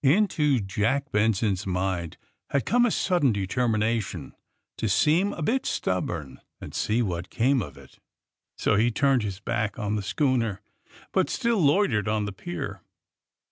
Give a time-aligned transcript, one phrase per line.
[0.03, 2.17] Into Jack Benson's mind
[2.49, 4.33] had come a sudden determination
[4.77, 7.99] to seem a bit stubborn and see AND THE SMUGGLERS 41 what came of it.
[8.57, 10.61] So lie turned his back on the schooner,
[11.11, 12.81] but still loitered on the pier.